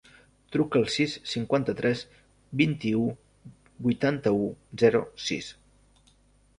Truca 0.53 0.79
al 0.79 0.87
sis, 0.93 1.13
cinquanta-tres, 1.33 2.01
vint-i-u, 2.63 3.05
vuitanta-u, 3.89 4.53
zero, 4.85 5.07
sis. 5.31 5.57